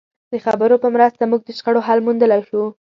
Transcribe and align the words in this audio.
د 0.31 0.33
خبرو 0.45 0.75
په 0.83 0.87
مرسته 0.95 1.23
موږ 1.29 1.41
د 1.43 1.49
شخړو 1.57 1.85
حل 1.87 1.99
موندلای 2.05 2.41
شو. 2.49 2.63